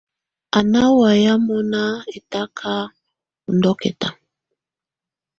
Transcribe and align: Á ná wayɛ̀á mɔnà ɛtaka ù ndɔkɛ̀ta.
Á 0.57 0.59
ná 0.71 0.81
wayɛ̀á 0.97 1.33
mɔnà 1.45 1.81
ɛtaka 2.15 2.71
ù 3.47 3.51
ndɔkɛ̀ta. 3.57 4.07